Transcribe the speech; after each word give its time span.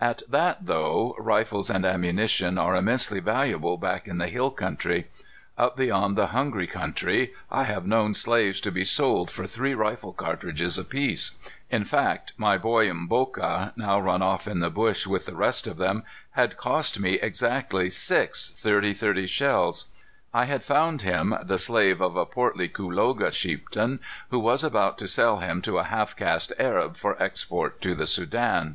At 0.00 0.22
that, 0.28 0.66
though, 0.66 1.14
rifles 1.16 1.70
and 1.70 1.84
ammunition 1.86 2.58
are 2.58 2.74
immensely 2.74 3.20
valuable 3.20 3.78
back 3.78 4.08
in 4.08 4.18
the 4.18 4.26
hill 4.26 4.50
country. 4.50 5.06
Up 5.56 5.76
beyond 5.76 6.16
the 6.18 6.34
Hungry 6.34 6.66
Country, 6.66 7.32
I 7.52 7.62
have 7.62 7.86
known 7.86 8.14
slaves 8.14 8.60
to 8.62 8.72
be 8.72 8.82
sold 8.82 9.30
for 9.30 9.46
three 9.46 9.74
rifle 9.74 10.12
cartridges 10.12 10.76
apiece. 10.76 11.36
In 11.70 11.84
fact, 11.84 12.32
my 12.36 12.58
boy 12.58 12.88
Mboka 12.90 13.72
now 13.76 14.00
run 14.00 14.22
off 14.22 14.48
in 14.48 14.58
the 14.58 14.70
bush 14.70 15.06
with 15.06 15.26
the 15.26 15.36
rest 15.36 15.68
of 15.68 15.76
them 15.78 16.02
had 16.32 16.56
cost 16.56 16.98
me 16.98 17.20
exactly 17.20 17.88
six 17.90 18.50
.30 18.64 18.90
.30 18.90 19.28
shells. 19.28 19.86
I 20.34 20.46
had 20.46 20.64
found 20.64 21.02
him 21.02 21.32
the 21.44 21.58
slave 21.58 22.00
of 22.02 22.16
a 22.16 22.26
portly 22.26 22.68
Kuloga 22.68 23.30
chieftain 23.30 24.00
who 24.30 24.40
was 24.40 24.64
about 24.64 24.98
to 24.98 25.06
sell 25.06 25.36
him 25.36 25.62
to 25.62 25.78
a 25.78 25.84
half 25.84 26.16
caste 26.16 26.52
Arab 26.58 26.96
for 26.96 27.22
export 27.22 27.80
to 27.82 27.94
the 27.94 28.08
Sudan. 28.08 28.74